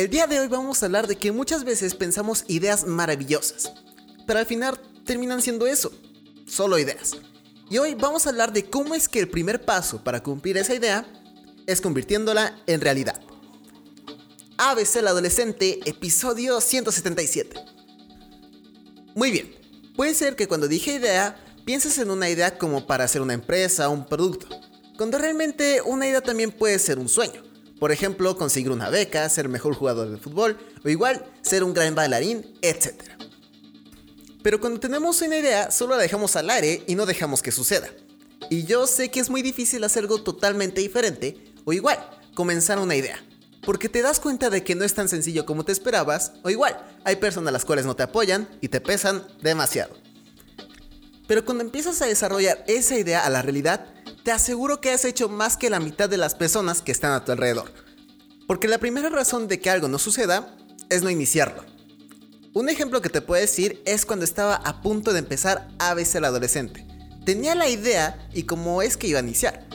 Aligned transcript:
El 0.00 0.08
día 0.08 0.26
de 0.26 0.40
hoy 0.40 0.48
vamos 0.48 0.82
a 0.82 0.86
hablar 0.86 1.06
de 1.06 1.16
que 1.18 1.30
muchas 1.30 1.62
veces 1.62 1.94
pensamos 1.94 2.46
ideas 2.48 2.86
maravillosas, 2.86 3.70
pero 4.26 4.38
al 4.38 4.46
final 4.46 4.80
terminan 5.04 5.42
siendo 5.42 5.66
eso, 5.66 5.92
solo 6.46 6.78
ideas. 6.78 7.18
Y 7.68 7.76
hoy 7.76 7.94
vamos 7.96 8.24
a 8.24 8.30
hablar 8.30 8.50
de 8.50 8.64
cómo 8.64 8.94
es 8.94 9.10
que 9.10 9.20
el 9.20 9.28
primer 9.28 9.62
paso 9.62 10.02
para 10.02 10.22
cumplir 10.22 10.56
esa 10.56 10.74
idea 10.74 11.06
es 11.66 11.82
convirtiéndola 11.82 12.58
en 12.66 12.80
realidad. 12.80 13.20
ABC 14.56 14.96
el 14.96 15.08
adolescente, 15.08 15.80
episodio 15.84 16.62
177. 16.62 17.60
Muy 19.14 19.30
bien, 19.30 19.54
puede 19.96 20.14
ser 20.14 20.34
que 20.34 20.48
cuando 20.48 20.66
dije 20.66 20.94
idea, 20.94 21.36
pienses 21.66 21.98
en 21.98 22.10
una 22.10 22.30
idea 22.30 22.56
como 22.56 22.86
para 22.86 23.04
hacer 23.04 23.20
una 23.20 23.34
empresa 23.34 23.90
o 23.90 23.92
un 23.92 24.06
producto, 24.06 24.48
cuando 24.96 25.18
realmente 25.18 25.82
una 25.82 26.06
idea 26.06 26.22
también 26.22 26.52
puede 26.52 26.78
ser 26.78 26.98
un 26.98 27.10
sueño. 27.10 27.49
Por 27.80 27.92
ejemplo, 27.92 28.36
conseguir 28.36 28.70
una 28.70 28.90
beca, 28.90 29.26
ser 29.30 29.48
mejor 29.48 29.74
jugador 29.74 30.10
de 30.10 30.18
fútbol 30.18 30.58
o 30.84 30.88
igual 30.90 31.24
ser 31.40 31.64
un 31.64 31.72
gran 31.72 31.94
bailarín, 31.94 32.46
etc. 32.60 33.02
Pero 34.42 34.60
cuando 34.60 34.78
tenemos 34.78 35.22
una 35.22 35.38
idea, 35.38 35.70
solo 35.70 35.96
la 35.96 36.02
dejamos 36.02 36.36
al 36.36 36.50
aire 36.50 36.84
y 36.86 36.94
no 36.94 37.06
dejamos 37.06 37.42
que 37.42 37.50
suceda. 37.50 37.88
Y 38.50 38.64
yo 38.64 38.86
sé 38.86 39.10
que 39.10 39.20
es 39.20 39.30
muy 39.30 39.40
difícil 39.40 39.82
hacer 39.82 40.02
algo 40.02 40.22
totalmente 40.22 40.82
diferente 40.82 41.52
o 41.64 41.72
igual, 41.72 41.98
comenzar 42.34 42.78
una 42.78 42.96
idea. 42.96 43.18
Porque 43.62 43.88
te 43.88 44.02
das 44.02 44.20
cuenta 44.20 44.50
de 44.50 44.62
que 44.62 44.74
no 44.74 44.84
es 44.84 44.94
tan 44.94 45.08
sencillo 45.08 45.46
como 45.46 45.64
te 45.64 45.72
esperabas, 45.72 46.32
o 46.42 46.50
igual, 46.50 46.78
hay 47.04 47.16
personas 47.16 47.52
las 47.52 47.64
cuales 47.64 47.86
no 47.86 47.96
te 47.96 48.02
apoyan 48.02 48.46
y 48.60 48.68
te 48.68 48.80
pesan 48.82 49.26
demasiado. 49.40 49.96
Pero 51.26 51.44
cuando 51.44 51.64
empiezas 51.64 52.02
a 52.02 52.06
desarrollar 52.06 52.64
esa 52.66 52.98
idea 52.98 53.24
a 53.24 53.30
la 53.30 53.40
realidad, 53.40 53.86
te 54.22 54.32
aseguro 54.32 54.80
que 54.80 54.90
has 54.90 55.04
hecho 55.04 55.28
más 55.28 55.56
que 55.56 55.70
la 55.70 55.80
mitad 55.80 56.08
de 56.08 56.18
las 56.18 56.34
personas 56.34 56.82
que 56.82 56.92
están 56.92 57.12
a 57.12 57.24
tu 57.24 57.32
alrededor. 57.32 57.72
Porque 58.46 58.68
la 58.68 58.78
primera 58.78 59.08
razón 59.08 59.48
de 59.48 59.60
que 59.60 59.70
algo 59.70 59.88
no 59.88 59.98
suceda 59.98 60.54
es 60.88 61.02
no 61.02 61.10
iniciarlo. 61.10 61.64
Un 62.52 62.68
ejemplo 62.68 63.00
que 63.00 63.08
te 63.08 63.22
puedo 63.22 63.40
decir 63.40 63.80
es 63.86 64.04
cuando 64.04 64.24
estaba 64.24 64.56
a 64.56 64.82
punto 64.82 65.12
de 65.12 65.20
empezar 65.20 65.68
ABC 65.78 66.16
el 66.16 66.24
adolescente. 66.24 66.86
Tenía 67.24 67.54
la 67.54 67.68
idea 67.68 68.28
y 68.34 68.42
cómo 68.42 68.82
es 68.82 68.96
que 68.96 69.06
iba 69.06 69.20
a 69.20 69.22
iniciar, 69.22 69.66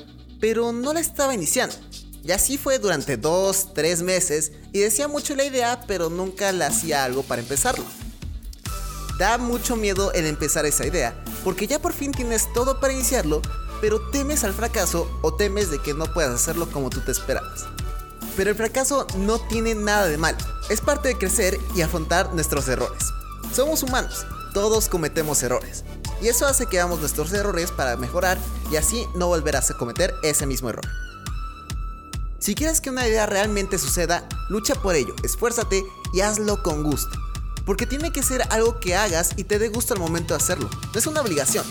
pero 0.41 0.73
no 0.73 0.93
la 0.93 0.99
estaba 0.99 1.33
iniciando. 1.33 1.75
Y 2.23 2.31
así 2.31 2.57
fue 2.57 2.79
durante 2.79 3.17
dos, 3.17 3.73
tres 3.73 4.01
meses 4.01 4.51
y 4.73 4.79
decía 4.79 5.07
mucho 5.07 5.35
la 5.35 5.45
idea, 5.45 5.81
pero 5.87 6.09
nunca 6.09 6.51
le 6.51 6.65
hacía 6.65 7.05
algo 7.05 7.23
para 7.23 7.41
empezarlo. 7.41 7.85
Da 9.17 9.37
mucho 9.37 9.77
miedo 9.77 10.11
el 10.11 10.25
empezar 10.25 10.65
esa 10.65 10.85
idea, 10.85 11.15
porque 11.43 11.67
ya 11.67 11.79
por 11.79 11.93
fin 11.93 12.11
tienes 12.11 12.51
todo 12.51 12.81
para 12.81 12.91
iniciarlo, 12.91 13.41
pero 13.81 13.99
temes 14.11 14.43
al 14.43 14.53
fracaso 14.53 15.09
o 15.21 15.33
temes 15.33 15.71
de 15.71 15.79
que 15.79 15.93
no 15.93 16.05
puedas 16.05 16.33
hacerlo 16.33 16.67
como 16.69 16.89
tú 16.89 17.01
te 17.01 17.11
esperabas. 17.11 17.65
Pero 18.35 18.49
el 18.49 18.55
fracaso 18.55 19.07
no 19.17 19.39
tiene 19.39 19.75
nada 19.75 20.07
de 20.07 20.17
mal, 20.17 20.35
es 20.69 20.81
parte 20.81 21.09
de 21.09 21.17
crecer 21.17 21.59
y 21.75 21.81
afrontar 21.81 22.33
nuestros 22.33 22.67
errores. 22.67 23.05
Somos 23.53 23.83
humanos, 23.83 24.25
todos 24.53 24.89
cometemos 24.89 25.41
errores, 25.43 25.83
y 26.21 26.27
eso 26.27 26.45
hace 26.45 26.65
que 26.65 26.79
hagamos 26.79 26.99
nuestros 26.99 27.31
errores 27.33 27.71
para 27.71 27.97
mejorar 27.97 28.37
y 28.71 28.77
así 28.77 29.05
no 29.15 29.27
volver 29.27 29.55
a 29.55 29.61
cometer 29.77 30.13
ese 30.23 30.45
mismo 30.45 30.69
error. 30.69 30.85
Si 32.39 32.53
quieres 32.53 32.79
que 32.79 32.89
una 32.89 33.07
idea 33.07 33.25
realmente 33.25 33.79
suceda, 33.79 34.27
lucha 34.49 34.75
por 34.75 34.95
ello, 34.95 35.15
esfuérzate 35.23 35.83
y 36.13 36.21
hazlo 36.21 36.61
con 36.61 36.83
gusto. 36.83 37.17
Porque 37.65 37.87
tiene 37.87 38.11
que 38.11 38.21
ser 38.21 38.43
algo 38.51 38.79
que 38.79 38.95
hagas 38.95 39.31
y 39.37 39.45
te 39.45 39.57
dé 39.57 39.69
gusto 39.69 39.95
al 39.95 39.99
momento 39.99 40.35
de 40.35 40.43
hacerlo, 40.43 40.69
no 40.93 40.99
es 40.99 41.07
una 41.07 41.21
obligación. 41.21 41.65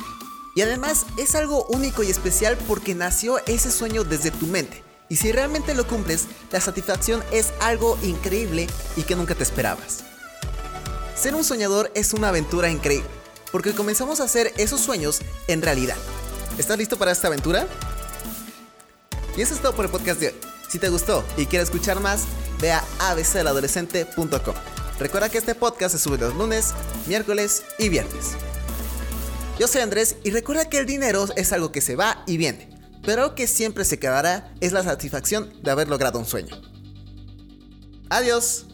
Y 0.55 0.63
además 0.63 1.07
es 1.17 1.35
algo 1.35 1.65
único 1.67 2.03
y 2.03 2.11
especial 2.11 2.57
porque 2.69 2.95
nació 2.95 3.39
ese 3.47 3.71
sueño 3.71 4.05
desde 4.05 4.31
tu 4.31 4.47
mente. 4.47 4.83
Y 5.09 5.17
si 5.17 5.33
realmente 5.33 5.75
lo 5.75 5.87
cumples, 5.87 6.27
la 6.51 6.61
satisfacción 6.61 7.23
es 7.31 7.53
algo 7.61 7.99
increíble 8.03 8.69
y 8.97 9.03
que 9.03 9.17
nunca 9.17 9.35
te 9.35 9.43
esperabas. 9.43 10.05
Ser 11.15 11.35
un 11.35 11.45
soñador 11.45 11.91
es 11.95 12.13
una 12.15 12.29
aventura 12.29 12.71
increíble, 12.71 13.09
porque 13.53 13.75
comenzamos 13.75 14.21
a 14.21 14.25
hacer 14.25 14.53
esos 14.57 14.81
sueños 14.81 15.21
en 15.47 15.63
realidad. 15.63 15.97
¿Estás 16.59 16.79
listo 16.79 16.99
para 16.99 17.13
esta 17.13 17.29
aventura? 17.29 17.67
Y 19.37 19.43
eso 19.43 19.55
es 19.55 19.61
todo 19.61 19.75
por 19.75 19.85
el 19.85 19.91
podcast 19.91 20.21
de 20.21 20.29
hoy. 20.29 20.35
Si 20.69 20.79
te 20.79 20.89
gustó 20.89 21.25
y 21.37 21.47
quieres 21.47 21.69
escuchar 21.69 22.01
más, 22.01 22.25
ve 22.61 22.73
a 22.73 22.85
abceladolescente.com. 22.99 24.55
Recuerda 24.99 25.29
que 25.29 25.39
este 25.39 25.55
podcast 25.55 25.95
se 25.95 26.03
sube 26.03 26.19
los 26.19 26.35
lunes, 26.35 26.73
miércoles 27.07 27.65
y 27.79 27.89
viernes. 27.89 28.37
Yo 29.59 29.69
soy 29.69 29.83
Andrés 29.83 30.17
y 30.25 30.31
recuerda 30.31 30.69
que 30.69 30.79
el 30.79 30.87
dinero 30.87 31.27
es 31.37 31.53
algo 31.53 31.71
que 31.71 31.81
se 31.81 31.95
va 31.95 32.25
y 32.27 32.39
viene, 32.39 32.69
pero 33.05 33.37
que 33.37 33.47
siempre 33.47 33.85
se 33.85 34.01
quedará 34.01 34.53
es 34.61 34.73
la 34.73 34.83
satisfacción 34.83 35.53
de 35.63 35.71
haber 35.71 35.89
logrado 35.89 36.19
un 36.19 36.27
sueño. 36.27 36.61
Adiós. 38.11 38.67